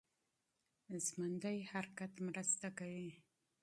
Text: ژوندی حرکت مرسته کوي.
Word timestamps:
ژوندی 1.05 1.59
حرکت 1.71 2.11
مرسته 2.27 2.67
کوي. 2.77 3.09